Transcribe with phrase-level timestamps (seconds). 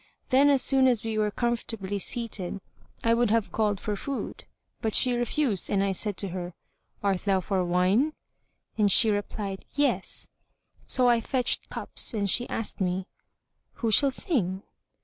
[0.29, 2.59] Then, as soon as we were comfortably seated,
[3.03, 4.45] I would have called for food,
[4.81, 6.55] but she refused and I said to her,
[7.03, 8.13] "Art thou for wine?";
[8.79, 10.27] and she replied, "Yes."
[10.87, 13.05] So I fetched cups and she asked me,
[13.73, 14.63] "Who shall sing?"